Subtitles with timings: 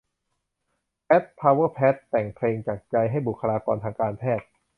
[1.05, 4.47] แพท พาวเวอร์แพท แต่งเพลงจากใจให้บุคลากรทางการแพทย์